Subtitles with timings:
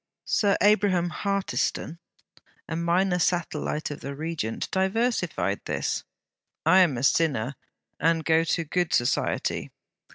[0.25, 1.99] Sir Abraham Hartiston,
[2.67, 6.05] a minor satellite of the Regent, diversified this:
[6.65, 7.53] 'I am a sinner,
[7.99, 9.69] and go to good society.'